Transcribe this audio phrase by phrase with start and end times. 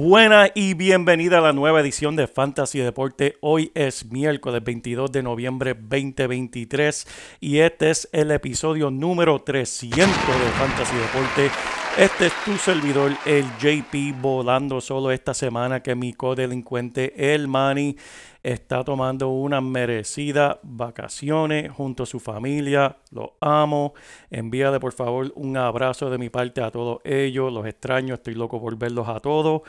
[0.00, 0.08] Paz.
[0.08, 3.36] Buena y bienvenida a la nueva edición de Fantasy Deporte.
[3.40, 7.06] Hoy es miércoles 22 de noviembre 2023
[7.40, 11.50] y este es el episodio número 300 de Fantasy Deporte.
[11.98, 17.96] Este es tu servidor, el JP, volando solo esta semana que mi codelincuente, el Manny,
[18.42, 22.96] está tomando unas merecidas vacaciones junto a su familia.
[23.10, 23.94] Los amo.
[24.30, 27.52] Envíale por favor un abrazo de mi parte a todos ellos.
[27.52, 29.62] Los extraño, estoy loco por verlos a todos.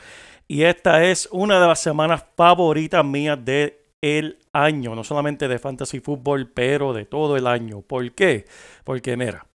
[0.48, 5.60] Y esta es una de las semanas favoritas mías de el año, no solamente de
[5.60, 7.82] fantasy fútbol, pero de todo el año.
[7.82, 8.46] ¿Por qué?
[8.82, 9.46] Porque mira,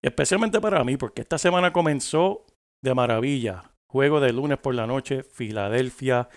[0.00, 2.46] especialmente para mí, porque esta semana comenzó
[2.80, 3.64] de maravilla.
[3.86, 6.30] Juego de lunes por la noche, Filadelfia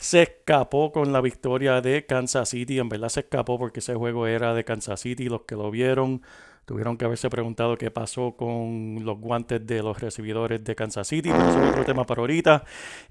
[0.00, 2.78] se escapó con la victoria de Kansas City.
[2.78, 5.28] En verdad se escapó porque ese juego era de Kansas City.
[5.28, 6.22] Los que lo vieron
[6.64, 11.30] tuvieron que haberse preguntado qué pasó con los guantes de los recibidores de Kansas City.
[11.30, 12.64] Pero eso es otro tema para ahorita.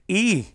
[0.08, 0.48] Y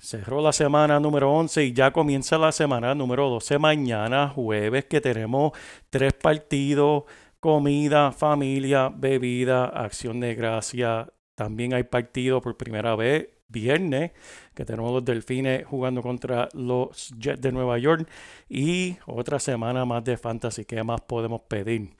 [0.00, 5.02] cerró la semana número 11 y ya comienza la semana número 12 mañana, jueves, que
[5.02, 5.52] tenemos
[5.90, 7.04] tres partidos.
[7.38, 11.12] Comida, familia, bebida, acción de gracia.
[11.34, 14.10] También hay partido por primera vez viernes,
[14.54, 18.08] que tenemos los Delfines jugando contra los Jets de Nueva York
[18.48, 20.64] y otra semana más de fantasy.
[20.64, 21.90] ¿Qué más podemos pedir?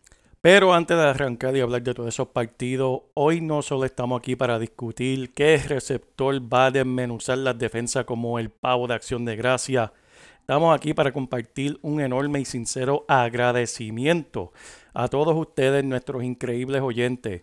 [0.42, 4.34] Pero antes de arrancar y hablar de todos esos partidos, hoy no solo estamos aquí
[4.34, 9.36] para discutir qué receptor va a desmenuzar las defensas como el pavo de acción de
[9.36, 9.92] gracia.
[10.40, 14.52] Estamos aquí para compartir un enorme y sincero agradecimiento
[14.92, 17.42] a todos ustedes, nuestros increíbles oyentes.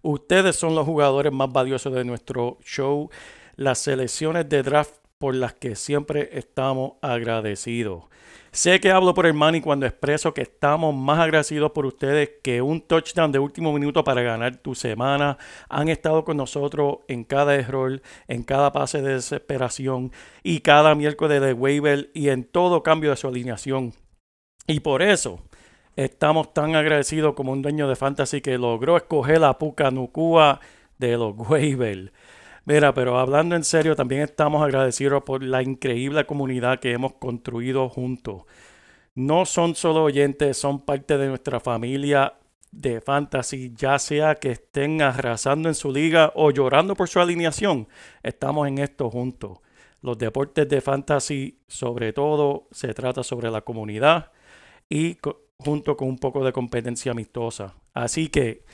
[0.00, 3.10] Ustedes son los jugadores más valiosos de nuestro show
[3.58, 8.04] las selecciones de draft por las que siempre estamos agradecidos.
[8.52, 12.62] Sé que hablo por el Manny cuando expreso que estamos más agradecidos por ustedes que
[12.62, 15.38] un touchdown de último minuto para ganar tu semana.
[15.68, 20.12] Han estado con nosotros en cada error, en cada pase de desesperación
[20.44, 23.92] y cada miércoles de waiver y en todo cambio de su alineación.
[24.68, 25.40] Y por eso
[25.96, 30.60] estamos tan agradecidos como un dueño de fantasy que logró escoger la Puka Nukua
[30.98, 32.12] de los waivers.
[32.68, 37.88] Mira, pero hablando en serio, también estamos agradecidos por la increíble comunidad que hemos construido
[37.88, 38.42] juntos.
[39.14, 42.34] No son solo oyentes, son parte de nuestra familia
[42.70, 47.88] de fantasy, ya sea que estén arrasando en su liga o llorando por su alineación.
[48.22, 49.60] Estamos en esto juntos.
[50.02, 54.30] Los deportes de fantasy, sobre todo, se trata sobre la comunidad
[54.90, 55.16] y
[55.56, 57.76] junto con un poco de competencia amistosa.
[57.94, 58.66] Así que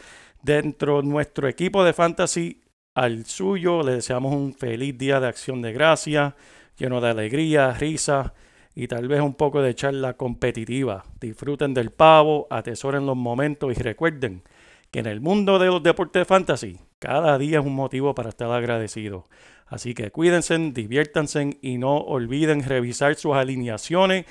[0.43, 2.64] dentro de nuestro equipo de fantasy
[2.95, 3.83] al suyo.
[3.83, 6.37] Le deseamos un feliz día de acción de gracia,
[6.77, 8.35] lleno de alegría, risa
[8.75, 11.05] y tal vez un poco de charla competitiva.
[11.21, 14.43] Disfruten del pavo, atesoren los momentos y recuerden
[14.91, 18.31] que en el mundo de los deportes de fantasy, cada día es un motivo para
[18.31, 19.27] estar agradecido.
[19.67, 24.27] Así que cuídense, diviértanse y no olviden revisar sus alineaciones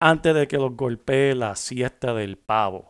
[0.00, 2.88] antes de que los golpee la siesta del pavo.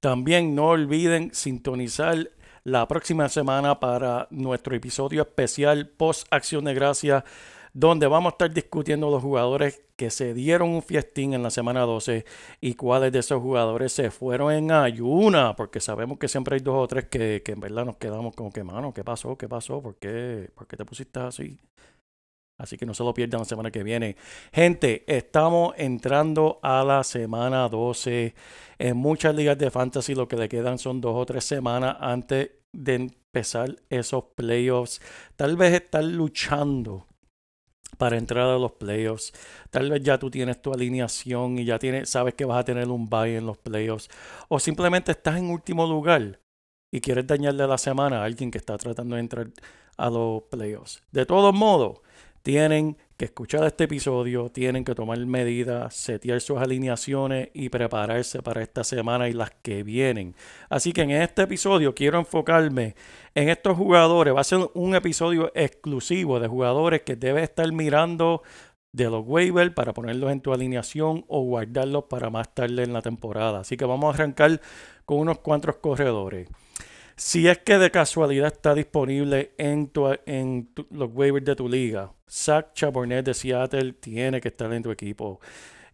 [0.00, 2.30] También no olviden sintonizar
[2.64, 7.24] la próxima semana para nuestro episodio especial post Acción de Gracia,
[7.72, 11.82] donde vamos a estar discutiendo los jugadores que se dieron un fiestín en la semana
[11.82, 12.24] 12
[12.60, 16.76] y cuáles de esos jugadores se fueron en ayuna, porque sabemos que siempre hay dos
[16.76, 19.36] o tres que, que en verdad nos quedamos como que, mano, ¿qué pasó?
[19.36, 19.82] ¿Qué pasó?
[19.82, 21.58] ¿Por qué, ¿Por qué te pusiste así?
[22.60, 24.16] Así que no se lo pierdan la semana que viene.
[24.52, 28.34] Gente, estamos entrando a la semana 12.
[28.78, 32.50] En muchas ligas de fantasy lo que le quedan son dos o tres semanas antes
[32.72, 35.00] de empezar esos playoffs.
[35.36, 37.06] Tal vez estar luchando
[37.96, 39.32] para entrar a los playoffs.
[39.70, 42.88] Tal vez ya tú tienes tu alineación y ya tienes, sabes que vas a tener
[42.88, 44.08] un bye en los playoffs.
[44.48, 46.40] O simplemente estás en último lugar
[46.92, 49.48] y quieres dañarle la semana a alguien que está tratando de entrar
[49.96, 51.02] a los playoffs.
[51.12, 52.00] De todos modos,
[52.42, 58.62] tienen que escuchar este episodio, tienen que tomar medidas, setear sus alineaciones y prepararse para
[58.62, 60.34] esta semana y las que vienen.
[60.70, 62.94] Así que en este episodio quiero enfocarme
[63.34, 64.34] en estos jugadores.
[64.34, 68.42] Va a ser un episodio exclusivo de jugadores que debes estar mirando
[68.92, 73.02] de los waivers para ponerlos en tu alineación o guardarlos para más tarde en la
[73.02, 73.60] temporada.
[73.60, 74.60] Así que vamos a arrancar
[75.04, 76.48] con unos cuantos corredores.
[77.20, 79.92] Si es que de casualidad está disponible en,
[80.88, 85.38] los waivers de tu liga, Zach Chabornet de Seattle tiene que estar en tu equipo.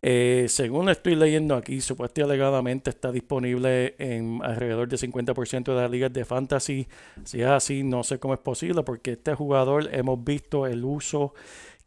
[0.02, 5.90] Eh, según estoy leyendo aquí, supuestamente alegadamente está disponible en alrededor del 50% de las
[5.90, 6.86] ligas de fantasy.
[7.24, 11.34] Si es así, no sé cómo es posible porque este jugador hemos visto el uso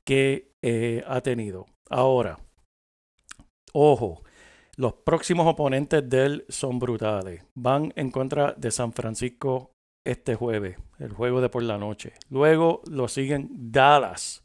[0.04, 1.66] que eh, ha tenido.
[1.90, 2.40] Ahora,
[3.72, 4.22] ojo,
[4.80, 7.44] los próximos oponentes de él son brutales.
[7.54, 9.74] Van en contra de San Francisco
[10.06, 12.14] este jueves, el juego de por la noche.
[12.30, 14.42] Luego lo siguen Dallas.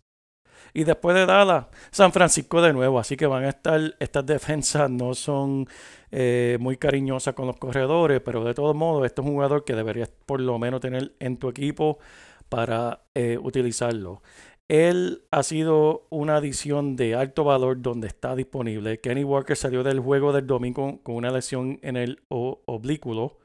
[0.73, 2.99] Y después de Dallas, San Francisco de nuevo.
[2.99, 5.69] Así que van a estar, estas defensas no son
[6.11, 9.77] eh, muy cariñosas con los corredores, pero de todos modos, este es un jugador que
[9.77, 12.01] deberías por lo menos tener en tu equipo
[12.49, 14.21] para eh, utilizarlo.
[14.69, 18.99] Él ha sido una adición de alto valor donde está disponible.
[19.01, 23.39] Kenny Walker salió del juego del domingo con una lesión en el o- oblículo,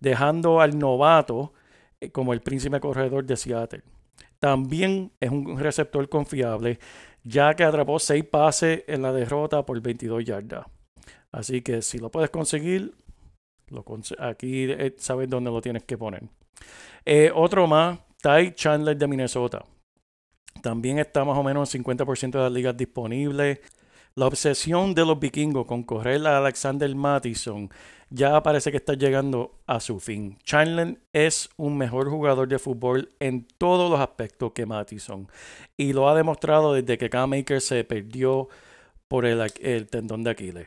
[0.00, 1.52] dejando al novato
[2.00, 3.82] eh, como el príncipe corredor de Seattle.
[4.38, 6.78] También es un receptor confiable,
[7.24, 10.66] ya que atrapó 6 pases en la derrota por 22 yardas.
[11.32, 12.94] Así que si lo puedes conseguir,
[14.18, 16.22] aquí eh, sabes dónde lo tienes que poner.
[17.04, 19.64] Eh, otro más, Ty Chandler de Minnesota.
[20.60, 23.60] También está más o menos en 50% de las ligas disponibles.
[24.14, 27.70] La obsesión de los vikingos con correr a Alexander Mattison
[28.10, 30.36] ya parece que está llegando a su fin.
[30.44, 35.28] Chandler es un mejor jugador de fútbol en todos los aspectos que Mattison
[35.78, 38.48] y lo ha demostrado desde que Cam Akers se perdió
[39.08, 40.66] por el, el tendón de Aquiles.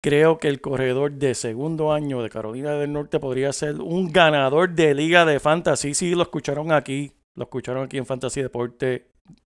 [0.00, 4.70] Creo que el corredor de segundo año de Carolina del Norte podría ser un ganador
[4.70, 5.92] de liga de fantasy.
[5.92, 9.08] Sí, lo escucharon aquí, lo escucharon aquí en Fantasy Deporte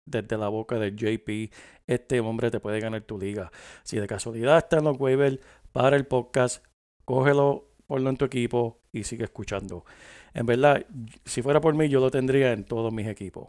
[0.06, 1.52] desde la boca de JP.
[1.86, 3.50] Este hombre te puede ganar tu liga.
[3.82, 5.38] Si de casualidad está en los waivers
[5.72, 6.64] para el podcast,
[7.04, 9.84] cógelo, ponlo en tu equipo y sigue escuchando.
[10.32, 10.86] En verdad,
[11.24, 13.48] si fuera por mí, yo lo tendría en todos mis equipos.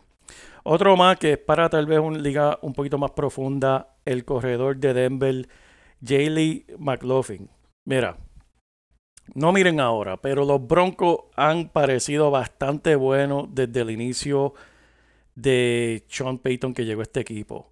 [0.63, 4.77] Otro más que es para tal vez una liga un poquito más profunda, el corredor
[4.77, 5.47] de Denver,
[6.03, 7.49] Jaylee McLaughlin.
[7.85, 8.17] Mira,
[9.33, 14.53] no miren ahora, pero los Broncos han parecido bastante buenos desde el inicio
[15.35, 17.71] de Sean Payton que llegó a este equipo.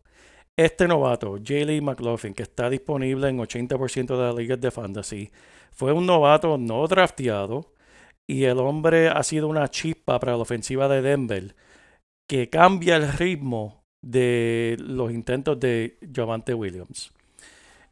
[0.56, 5.32] Este novato, Jaylee McLaughlin, que está disponible en 80% de las ligas de fantasy,
[5.72, 7.74] fue un novato no drafteado
[8.28, 11.56] y el hombre ha sido una chispa para la ofensiva de Denver
[12.30, 17.12] que cambia el ritmo de los intentos de Javante Williams.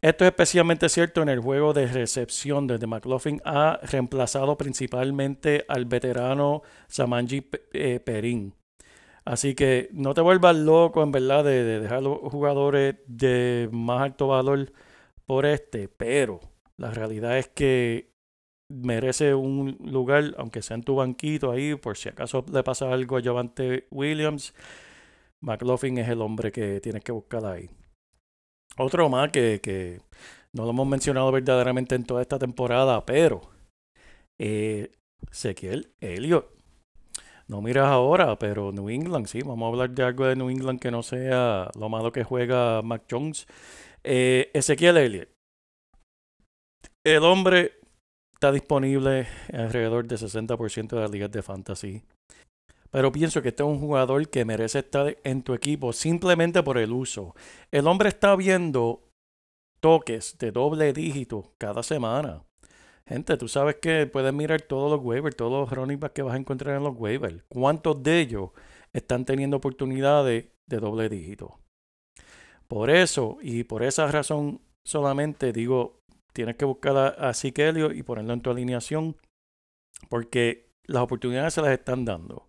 [0.02, 5.86] Esto es especialmente cierto en el juego de recepción, donde McLaughlin ha reemplazado principalmente al
[5.86, 8.54] veterano Samanji eh, Perín.
[9.26, 14.02] Así que no te vuelvas loco en verdad de, de dejar los jugadores de más
[14.02, 14.72] alto valor
[15.26, 16.40] por este, pero
[16.78, 18.12] la realidad es que
[18.72, 23.18] merece un lugar, aunque sea en tu banquito ahí, por si acaso le pasa algo
[23.18, 24.54] a Javante Williams.
[25.42, 27.70] McLaughlin es el hombre que tienes que buscar ahí.
[28.78, 30.00] Otro más que, que
[30.54, 33.42] no lo hemos mencionado verdaderamente en toda esta temporada, pero
[34.40, 34.92] eh,
[35.30, 36.61] Ezequiel Elliott.
[37.52, 40.80] No miras ahora, pero New England, sí, vamos a hablar de algo de New England
[40.80, 43.46] que no sea lo malo que juega Mac Jones.
[44.06, 45.28] Eh, Ezequiel Elliott.
[47.04, 47.74] El hombre
[48.34, 52.02] está disponible alrededor del 60% de las ligas de fantasy.
[52.90, 56.78] Pero pienso que este es un jugador que merece estar en tu equipo simplemente por
[56.78, 57.36] el uso.
[57.70, 59.10] El hombre está viendo
[59.82, 62.46] toques de doble dígito cada semana.
[63.12, 66.34] Gente, tú sabes que puedes mirar todos los waivers, todos los running backs que vas
[66.34, 67.44] a encontrar en los waivers.
[67.50, 68.52] ¿Cuántos de ellos
[68.94, 71.60] están teniendo oportunidades de doble dígito?
[72.70, 76.00] Por eso y por esa razón solamente digo,
[76.32, 79.18] tienes que buscar a, a Elliott y ponerlo en tu alineación
[80.08, 82.48] porque las oportunidades se las están dando.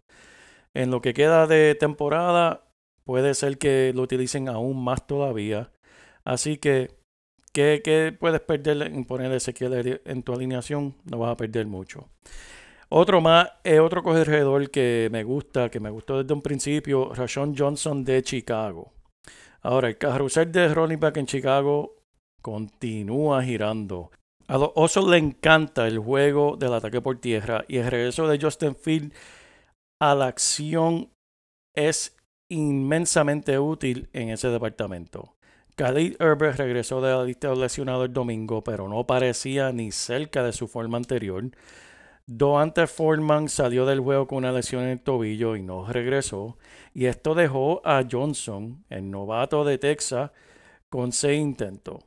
[0.75, 2.71] En lo que queda de temporada,
[3.03, 5.73] puede ser que lo utilicen aún más todavía.
[6.23, 7.02] Así que,
[7.53, 10.95] ¿qué, qué puedes perder en poner Ezequiel Elliott en tu alineación?
[11.05, 12.09] No vas a perder mucho.
[12.89, 17.55] Otro más, es otro corredor que me gusta, que me gustó desde un principio, Rashon
[17.57, 18.93] Johnson de Chicago.
[19.63, 21.97] Ahora, el carrusel de running back en Chicago
[22.43, 24.11] continúa girando.
[24.49, 28.39] A los Osos le encanta el juego del ataque por tierra y el regreso de
[28.39, 29.15] Justin Field
[30.01, 31.09] a la acción
[31.75, 32.17] es
[32.51, 35.35] inmensamente útil en ese departamento.
[35.83, 40.45] Khalid Herbert regresó de la lista de lesionados el domingo, pero no parecía ni cerca
[40.45, 41.51] de su forma anterior.
[42.25, 46.57] Doante Foreman salió del juego con una lesión en el tobillo y no regresó.
[46.95, 50.31] Y esto dejó a Johnson, el novato de Texas,
[50.89, 52.05] con seis intentos.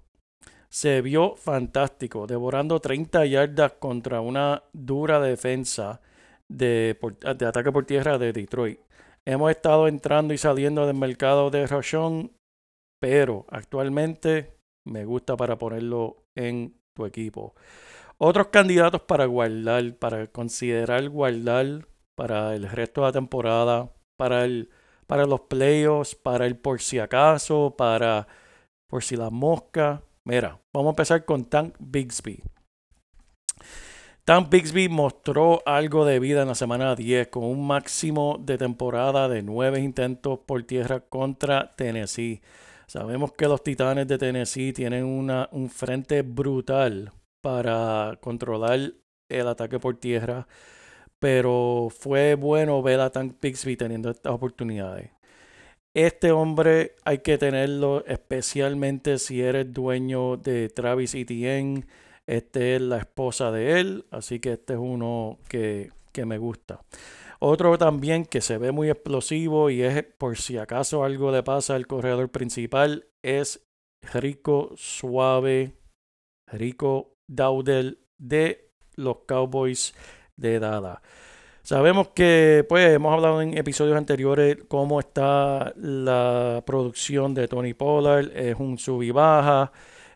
[0.70, 6.00] Se vio fantástico, devorando 30 yardas contra una dura defensa
[6.48, 8.80] de, ataque por tierra de Detroit.
[9.26, 12.32] Hemos estado entrando y saliendo del mercado de Rochon,
[13.06, 17.54] pero actualmente me gusta para ponerlo en tu equipo.
[18.18, 24.72] Otros candidatos para guardar, para considerar guardar para el resto de la temporada, para, el,
[25.06, 28.28] para los playoffs, para el por si acaso, para
[28.90, 30.02] por si la mosca.
[30.24, 32.42] Mira, vamos a empezar con Tank Bixby.
[34.24, 39.30] Tank Bixby mostró algo de vida en la semana 10 con un máximo de temporada
[39.30, 42.42] de 9 intentos por tierra contra Tennessee.
[42.88, 47.12] Sabemos que los Titanes de Tennessee tienen una, un frente brutal
[47.42, 48.94] para controlar
[49.30, 50.48] el ataque por tierra.
[51.20, 55.12] Pero fue bueno ver a Tank Bixby teniendo estas oportunidades.
[55.96, 61.86] Este hombre hay que tenerlo, especialmente si eres dueño de Travis Etienne.
[62.28, 66.82] Este es la esposa de él, así que este es uno que, que me gusta.
[67.48, 71.76] Otro también que se ve muy explosivo y es por si acaso algo le pasa
[71.76, 73.68] al corredor principal es
[74.02, 75.74] Rico Suave,
[76.52, 79.94] Rico Daudel de los Cowboys
[80.36, 81.04] de Dada.
[81.62, 88.36] Sabemos que, pues, hemos hablado en episodios anteriores cómo está la producción de Tony Pollard,
[88.36, 89.72] es un sub y baja,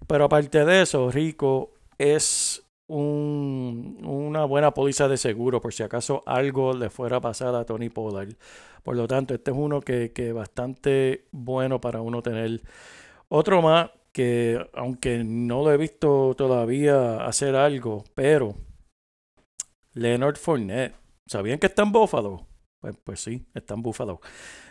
[0.08, 6.24] pero aparte de eso, Rico es un, una buena póliza de seguro por si acaso
[6.26, 8.34] algo le fuera a pasar a Tony Pollard.
[8.84, 12.62] Por lo tanto, este es uno que es bastante bueno para uno tener.
[13.30, 18.56] Otro más que aunque no lo he visto todavía hacer algo, pero
[19.94, 20.96] Leonard Fournette,
[21.28, 22.48] ¿sabían que está en Buffalo?
[22.80, 24.20] Pues, pues sí, está en Buffalo.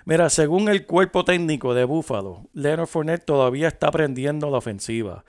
[0.06, 5.24] Mira, según el cuerpo técnico de Buffalo, Leonard Fournette todavía está aprendiendo la ofensiva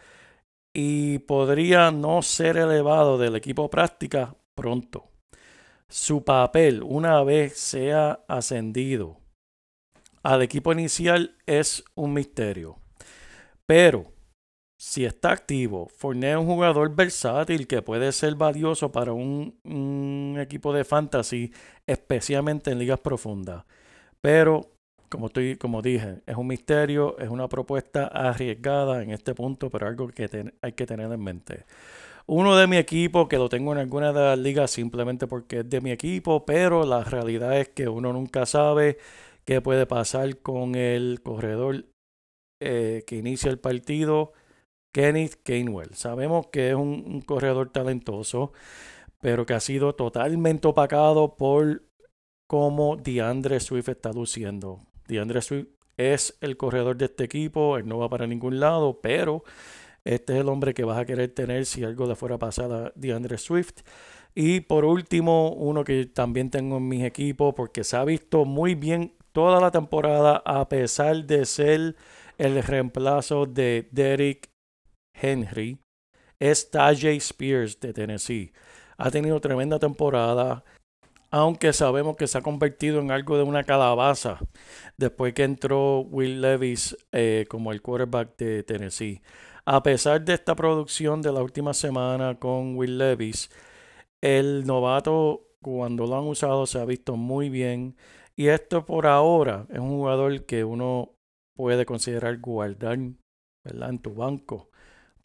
[0.74, 5.10] y podría no ser elevado del equipo práctica pronto.
[5.88, 9.18] Su papel, una vez sea ascendido
[10.24, 12.78] al equipo inicial, es un misterio.
[13.66, 14.12] Pero
[14.78, 20.74] si está activo, Fournette es un jugador versátil que puede ser valioso para un, equipo
[20.74, 21.52] de fantasy,
[21.86, 23.66] especialmente en ligas profundas.
[24.22, 24.72] Pero,
[25.10, 29.88] como, estoy, como dije, es un misterio, es una propuesta arriesgada en este punto, pero
[29.88, 31.66] algo que hay que tener en mente.
[32.28, 35.70] Uno de mi equipo, que lo tengo en alguna de las ligas simplemente porque es
[35.70, 39.00] de mi equipo, pero la realidad es que uno nunca sabe
[39.46, 41.86] qué puede pasar con el corredor
[42.62, 44.34] eh, que inicia el partido,
[44.94, 45.96] Kenneth Gainwell.
[45.96, 48.52] Sabemos que es un, corredor talentoso,
[49.20, 51.84] pero que ha sido totalmente opacado por
[52.48, 54.82] cómo DeAndre Swift está luciendo.
[55.10, 59.44] DeAndre Swift es el corredor de este equipo, él no va para ningún lado, pero
[60.06, 62.72] este es el hombre que vas a querer tener si algo le fuera a pasar
[62.72, 63.82] a DeAndre Swift.
[64.34, 68.76] Y por último, uno que también tengo en mis equipos porque se ha visto muy
[68.76, 71.96] bien toda la temporada a pesar de ser
[72.38, 74.50] el reemplazo de Derek
[75.14, 75.80] Henry
[76.40, 78.54] es Tajay Spears de Tennessee.
[78.98, 80.64] Ha tenido tremenda temporada,
[81.32, 84.40] aunque sabemos que se ha convertido en algo de una calabaza
[84.98, 89.22] después que entró Will Levis eh, como el quarterback de Tennessee.
[89.66, 93.50] A pesar de esta producción de la última semana con Will Levis,
[94.22, 97.96] el novato cuando lo han usado se ha visto muy bien.
[98.36, 101.14] Y esto por ahora es un jugador que uno
[101.56, 104.69] puede considerar guardar en tu banco.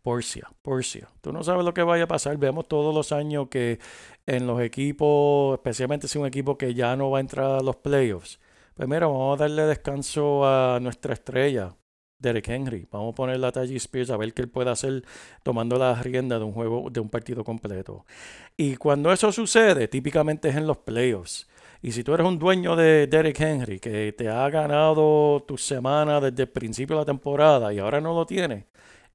[0.05, 1.09] Porcia, Porcia.
[1.23, 2.37] Tú no sabes lo que vaya a pasar.
[2.37, 3.79] Vemos todos los años que
[4.27, 7.77] en los equipos, especialmente si un equipo que ya no va a entrar a los
[7.77, 8.39] playoffs,
[8.75, 11.75] pues mira, vamos a darle descanso a nuestra estrella,
[12.19, 12.87] Derek Henry.
[12.93, 15.05] Vamos a poner a Taji Spears a ver qué él puede hacer
[15.43, 18.05] tomando la rienda de un juego, de un partido completo.
[18.59, 21.49] Y cuando eso sucede, típicamente es en los playoffs.
[21.81, 26.21] Y si tú eres un dueño de Derek Henry que te ha ganado tu semana
[26.21, 28.67] desde el principio de la temporada y ahora no lo tiene,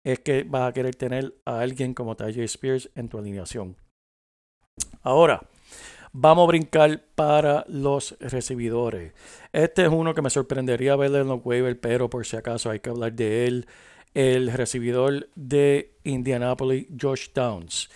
[0.04, 3.76] es que vas a querer tener a alguien como Tajay Spears en tu alineación.
[5.02, 5.42] Ahora,
[6.12, 9.14] vamos a brincar para los recibidores.
[9.52, 12.80] Este es uno que me sorprendería verle en los waivers, pero por si acaso hay
[12.80, 13.68] que hablar de él.
[14.14, 17.90] El recibidor de Indianapolis, Josh Downs.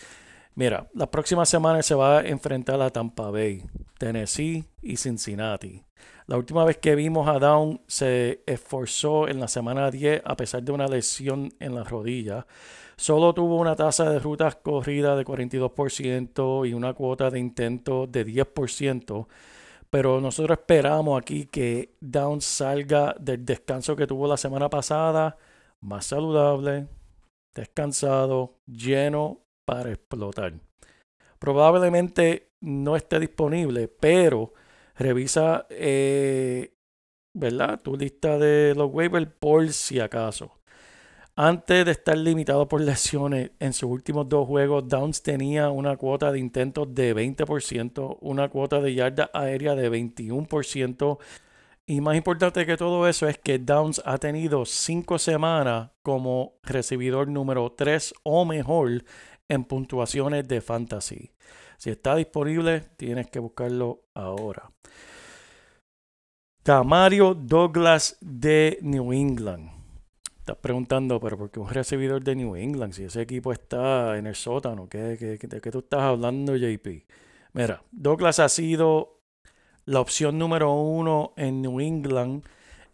[0.55, 3.63] Mira, la próxima semana se va a enfrentar a Tampa Bay,
[3.97, 5.83] Tennessee y Cincinnati.
[6.25, 10.63] La última vez que vimos a Down se esforzó en la semana 10 a pesar
[10.63, 12.47] de una lesión en la rodilla.
[12.95, 18.25] Solo tuvo una tasa de rutas corridas de 42% y una cuota de intento de
[18.25, 19.27] 10%.
[19.89, 25.37] Pero nosotros esperamos aquí que Down salga del descanso que tuvo la semana pasada,
[25.81, 26.87] más saludable,
[27.53, 30.53] descansado, lleno para explotar.
[31.37, 34.53] Probablemente no esté disponible, pero
[34.95, 36.73] revisa eh,
[37.33, 37.81] ¿verdad?
[37.81, 40.59] tu lista de los waivers por si acaso.
[41.35, 46.31] Antes de estar limitado por lesiones en sus últimos dos juegos, Downs tenía una cuota
[46.31, 51.17] de intentos de 20%, una cuota de yarda aérea de 21%.
[51.87, 57.27] Y más importante que todo eso es que Downs ha tenido cinco semanas como recibidor
[57.27, 59.03] número 3 o mejor
[59.49, 61.31] en puntuaciones de fantasy.
[61.77, 64.71] Si está disponible, tienes que buscarlo ahora.
[66.63, 69.69] Tamario Douglas de New England.
[70.39, 72.93] Estás preguntando, pero ¿por qué un recibidor de New England?
[72.93, 76.87] Si ese equipo está en el sótano, ¿qué, de qué tú estás hablando, JP?
[77.53, 79.21] Mira, Douglas ha sido
[79.85, 82.43] la opción número uno en New England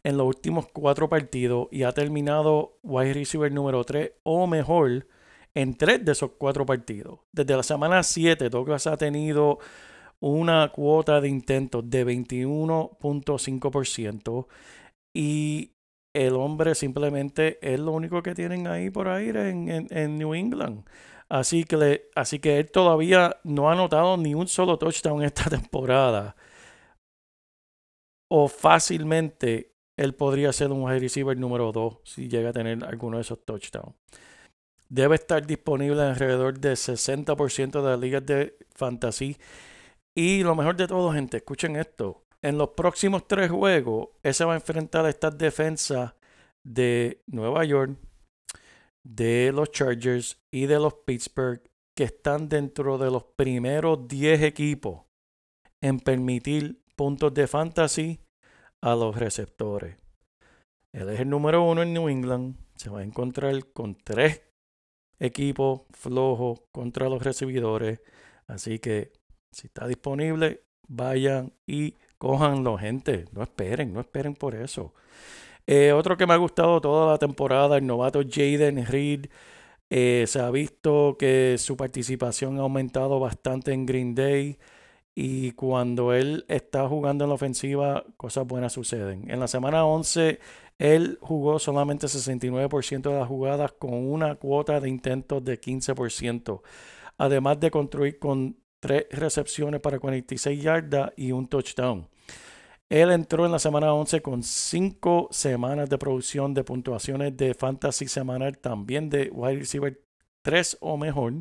[0.03, 5.07] en los últimos cuatro partidos y ha terminado wide receiver número 3 o mejor
[5.55, 7.19] en tres de esos cuatro partidos.
[7.31, 9.59] Desde la semana 7, Douglas ha tenido
[10.19, 14.47] una cuota de intentos de 21.5%
[15.13, 15.71] y
[16.13, 20.85] el hombre simplemente es lo único que tienen ahí por ahí en, New England.
[21.29, 26.35] Así que, así que él todavía no ha anotado ni un solo touchdown esta temporada.
[28.27, 33.17] O fácilmente él podría ser un wide receiver número 2 si llega a tener alguno
[33.17, 33.95] de esos touchdowns.
[34.89, 39.37] Debe estar disponible en alrededor del 60% de las ligas de fantasy.
[40.15, 42.25] Y lo mejor de todo, gente, escuchen esto.
[42.41, 46.13] En los próximos tres juegos, ese va a enfrentar a estas defensas
[46.63, 47.97] de Nueva York,
[49.03, 51.61] de los Chargers y de los Pittsburgh,
[51.95, 55.01] que están dentro de los primeros 10 equipos
[55.81, 58.19] en permitir puntos de fantasy
[58.81, 59.97] a los receptores.
[60.93, 62.55] Él es el número uno en New England.
[62.75, 64.41] Se va a encontrar con tres
[65.19, 68.01] equipo flojo contra los recibidores.
[68.47, 69.11] Así que
[69.51, 73.25] si está disponible, vayan y cojanlo, gente.
[73.31, 74.93] No esperen, no esperen por eso.
[75.67, 79.27] Eh, otro que me ha gustado toda la temporada, el novato Jaden Reed.
[79.91, 84.57] Eh, se ha visto que su participación ha aumentado bastante en Green Day.
[85.15, 89.29] Y cuando él está jugando en la ofensiva, cosas buenas suceden.
[89.29, 90.39] En la semana 11,
[90.79, 96.61] él jugó solamente 69% de las jugadas con una cuota de intentos de 15%,
[97.17, 102.07] además de construir con tres recepciones para 46 yardas y un touchdown.
[102.89, 108.07] Él entró en la semana 11 con cinco semanas de producción de puntuaciones de fantasy
[108.07, 110.01] semanal, también de wide receiver
[110.43, 111.33] 3 o mejor.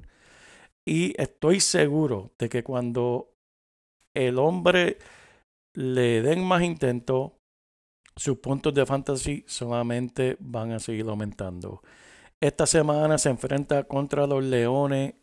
[0.85, 3.33] Y estoy seguro de que cuando
[4.15, 4.99] el hombre
[5.75, 7.33] le den más intentos,
[8.19, 11.83] sus puntos de fantasy solamente van a seguir aumentando.
[12.41, 15.15] Esta semana se enfrenta contra los Leones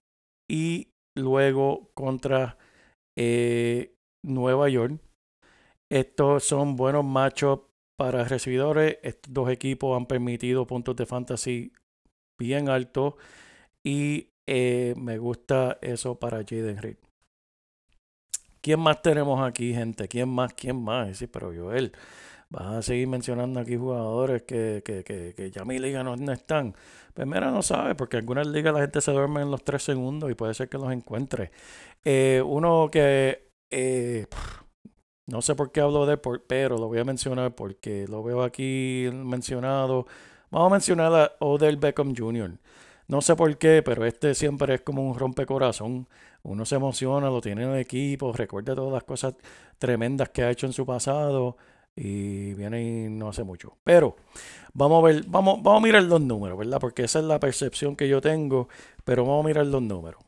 [0.50, 2.58] y luego contra
[3.18, 5.00] eh, Nueva York.
[5.92, 8.98] Estos son buenos matchups para recibidores.
[9.04, 11.72] Estos dos equipos han permitido puntos de fantasy
[12.40, 13.16] bien altos
[13.86, 16.98] y eh, me gusta eso para Jaden Reed.
[18.62, 20.08] ¿Quién más tenemos aquí, gente?
[20.08, 20.54] ¿Quién más?
[20.54, 21.18] ¿Quién más?
[21.18, 21.92] Sí, pero Joel.
[22.56, 26.74] Vas a seguir mencionando aquí jugadores que, que, que, que ya mi liga no, están.
[27.14, 30.32] Pues no sabe, porque en algunas ligas la gente se duerme en los tres segundos
[30.32, 31.52] y puede ser que los encuentre.
[32.06, 34.28] Eh, uno que eh,
[35.28, 38.42] no sé por qué hablo de él, pero lo voy a mencionar porque lo veo
[38.42, 40.08] aquí mencionado.
[40.50, 42.58] Vamos a mencionar a Odell Beckham Jr.
[43.10, 46.08] No sé por qué, pero este siempre es como un rompecorazón.
[46.44, 49.36] Uno se emociona, lo tiene en el equipo, recuerda todas las cosas
[49.78, 51.58] tremendas que ha hecho en su pasado
[51.96, 53.78] y viene y no hace mucho.
[53.84, 54.16] Pero
[54.74, 56.80] vamos a ver, vamos, vamos a mirar los números, ¿verdad?
[56.80, 58.68] Porque esa es la percepción que yo tengo,
[59.04, 60.22] pero vamos a mirar los números.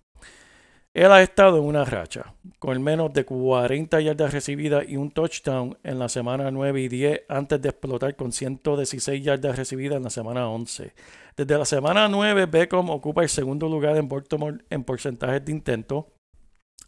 [0.94, 5.78] Él ha estado en una racha con menos de 40 yardas recibidas y un touchdown
[5.84, 10.10] en la semana 9 y 10 antes de explotar con 116 yardas recibidas en la
[10.10, 10.94] semana 11.
[11.36, 16.08] Desde la semana 9, Beckham ocupa el segundo lugar en Baltimore en porcentajes de intento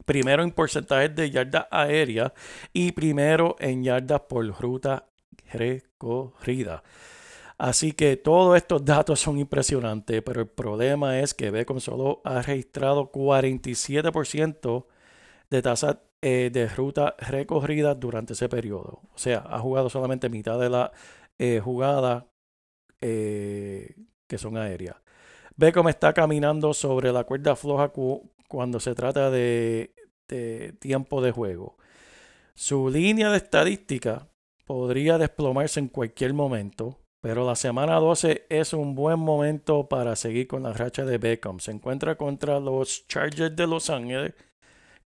[0.09, 2.31] primero en porcentajes de yardas aéreas
[2.73, 5.05] y primero en yardas por ruta
[5.53, 6.81] recorrida.
[7.57, 12.41] Así que todos estos datos son impresionantes, pero el problema es que Beckham solo ha
[12.41, 14.87] registrado 47%
[15.49, 19.01] de tasa eh, de ruta recorrida durante ese periodo.
[19.15, 20.91] O sea, ha jugado solamente mitad de la
[21.39, 22.27] eh, jugada
[23.01, 23.95] eh,
[24.27, 24.97] que son aéreas.
[25.57, 29.93] Beckham está caminando sobre la cuerda floja cu- cuando se trata de,
[30.29, 31.75] de tiempo de juego.
[32.55, 34.29] Su línea de estadística
[34.65, 40.47] podría desplomarse en cualquier momento, pero la semana 12 es un buen momento para seguir
[40.47, 41.59] con la racha de Beckham.
[41.59, 44.33] Se encuentra contra los Chargers de Los Ángeles,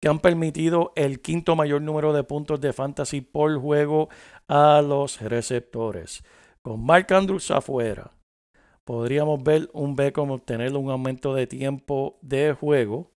[0.01, 4.09] que han permitido el quinto mayor número de puntos de fantasy por juego
[4.49, 6.25] a los receptores.
[6.61, 8.13] Con Mark Andrews afuera,
[8.85, 13.12] podríamos ver un Beckham obtener un aumento de tiempo de juego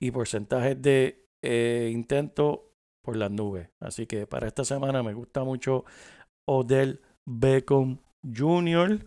[0.00, 3.70] y porcentajes de eh, intento por las nubes.
[3.80, 5.84] Así que para esta semana me gusta mucho
[6.46, 8.98] Odell Beckham Jr.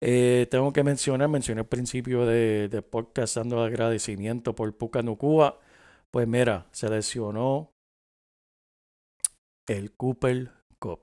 [0.00, 5.58] Eh, tengo que mencionar, mencioné al principio de, de podcast dando agradecimiento por Puka Nacua.
[6.10, 7.72] Pues mira, se lesionó
[9.68, 11.00] el Cooper Cup.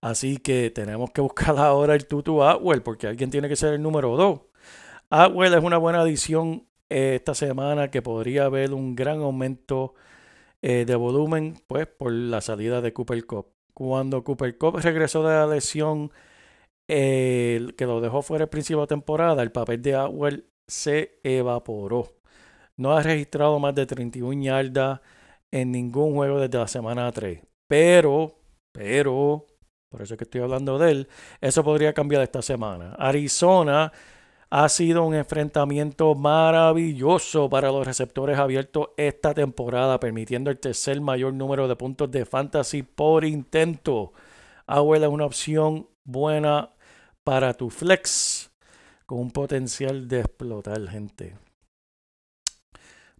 [0.00, 3.82] Así que tenemos que buscar ahora el Tutu Atwell porque alguien tiene que ser el
[3.82, 4.40] número 2.
[5.10, 9.94] Atwell es una buena adición eh, esta semana que podría haber un gran aumento
[10.62, 13.48] eh, de volumen pues por la salida de Cooper Cup.
[13.74, 16.10] Cuando Cooper Cup regresó de la lesión
[16.86, 22.12] que lo dejó fuera el principio de temporada, el papel de Atwell se evaporó.
[22.76, 25.00] No ha registrado más de 31 yardas
[25.50, 27.40] en ningún juego desde la semana 3.
[27.68, 28.34] Pero,
[28.72, 29.46] pero,
[29.88, 31.08] por eso es que estoy hablando de él,
[31.40, 32.94] eso podría cambiar esta semana.
[32.98, 33.92] Arizona
[34.54, 41.32] ha sido un enfrentamiento maravilloso para los receptores abiertos esta temporada, permitiendo el tercer mayor
[41.32, 44.12] número de puntos de fantasy por intento.
[44.66, 46.68] Awell es una opción buena
[47.24, 48.50] para tu flex
[49.06, 51.34] con un potencial de explotar, gente.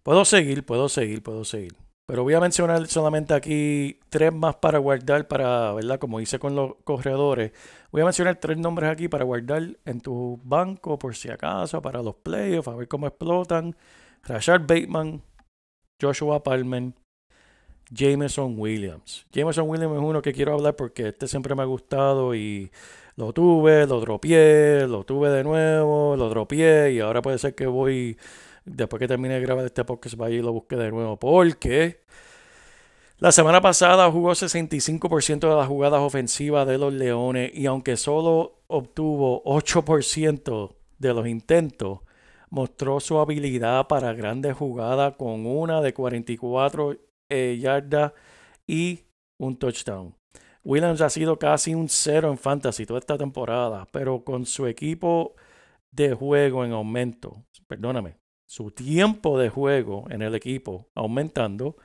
[0.03, 1.82] Puedo seguir, puedo seguir, puedo seguir.
[2.05, 5.99] Pero voy a mencionar solamente aquí tres más para guardar, para, ¿verdad?
[5.99, 7.53] Como hice con los corredores.
[7.91, 12.01] Voy a mencionar tres nombres aquí para guardar en tu banco por si acaso, para
[12.01, 13.75] los playoffs, a ver cómo explotan.
[14.23, 15.21] Rashard Bateman,
[16.01, 16.93] Joshua Palmer,
[17.89, 19.25] Jameson Williams.
[19.31, 22.71] Jameson Williams es uno que quiero hablar porque este siempre me ha gustado y
[23.15, 27.67] lo tuve, lo dropié, lo tuve de nuevo, lo dropié y ahora puede ser que
[27.67, 28.17] voy
[28.65, 31.17] después que termine de grabar este podcast, vaya y lo busque de nuevo.
[31.17, 32.03] Porque
[33.17, 38.63] la semana pasada jugó 65% de las jugadas ofensivas de los Leones y aunque solo
[38.67, 41.99] obtuvo 8% de los intentos,
[42.49, 46.97] mostró su habilidad para grandes jugadas con una de 44
[47.29, 48.13] eh, yardas
[48.67, 49.05] y
[49.39, 50.15] un touchdown.
[50.63, 55.33] Williams ha sido casi un cero en fantasy toda esta temporada, pero con su equipo
[55.91, 58.17] de juego en aumento, perdóname,
[58.53, 61.75] su tiempo de juego en el equipo aumentando,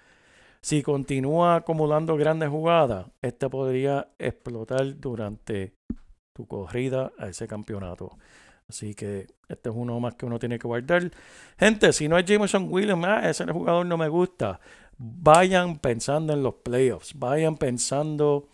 [0.61, 5.73] si continúa acumulando grandes jugadas, este podría explotar durante
[6.35, 8.19] tu corrida a ese campeonato.
[8.69, 11.11] Así que este es uno más que uno tiene que guardar.
[11.59, 14.61] Gente, si no es Jameson Williams, ah, ese jugador no me gusta.
[14.99, 17.19] Vayan pensando en los playoffs.
[17.19, 18.47] Vayan pensando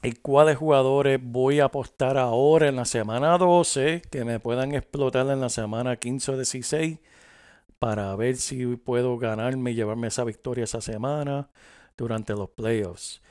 [0.00, 5.26] en cuáles jugadores voy a apostar ahora en la semana 12 que me puedan explotar
[5.28, 7.00] en la semana 15 o 16
[7.78, 11.50] para ver si puedo ganarme y llevarme esa victoria esa semana
[11.96, 13.22] durante los playoffs.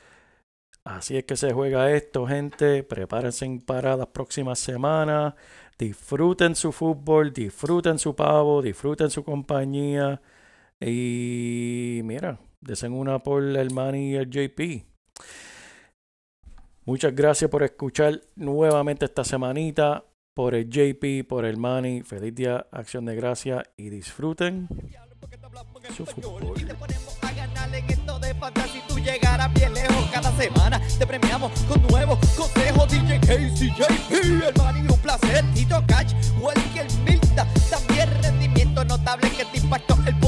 [0.84, 2.84] Así es que se juega esto, gente.
[2.84, 5.34] Prepárense para las próximas semanas.
[5.80, 10.22] Disfruten su fútbol, disfruten su pavo, disfruten su compañía.
[10.80, 14.86] Y mira, desen una por el Manny y el JP.
[16.86, 20.06] Muchas gracias por escuchar nuevamente esta semanita.
[20.36, 22.02] Por el JP, por el Manny.
[22.02, 24.68] Feliz día, acción de gracia y disfruten
[25.96, 26.54] su fútbol.
[26.58, 28.82] Y te ponemos a ganar en esto de fantasy.
[28.86, 30.82] Tú llegarás bien lejos cada semana.
[31.00, 32.92] Te premiamos con nuevos consejos.
[32.92, 35.46] DJ Casey, JP, el Manny, un placer.
[35.54, 37.48] Tito Cash, Welker Milta.
[37.70, 40.20] También rendimiento notable que te impactó el